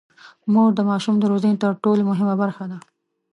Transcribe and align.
مور 0.51 0.71
د 0.75 0.79
ماشوم 0.89 1.15
د 1.19 1.23
روزنې 1.31 1.55
تر 1.63 1.71
ټولو 1.83 2.01
مهمه 2.11 2.35
برخه 2.41 2.63
ده. 2.71 2.77